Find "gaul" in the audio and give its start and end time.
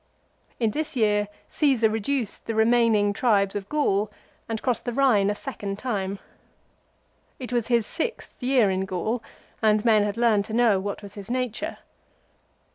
3.69-4.09, 8.85-9.21